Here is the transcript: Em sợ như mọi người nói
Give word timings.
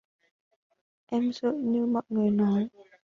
Em 1.11 1.33
sợ 1.33 1.51
như 1.63 1.85
mọi 1.85 2.03
người 2.09 2.31
nói 2.31 2.67